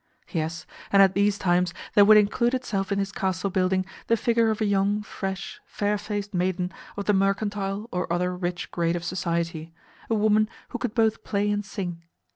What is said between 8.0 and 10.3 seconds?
other rich grade of society, a